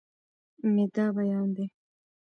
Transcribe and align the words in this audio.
مې 0.73 0.85
دا 0.95 1.05
بيان 1.15 1.47
دی 1.55 1.65